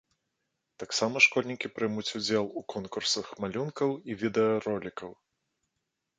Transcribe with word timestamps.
Таксама 0.83 1.21
школьнікі 1.25 1.71
прымуць 1.75 2.05
удзел 2.21 2.49
у 2.63 2.65
конкурсах 2.73 3.25
малюнкаў 3.45 3.89
і 4.13 4.19
відэаролікаў. 4.25 5.09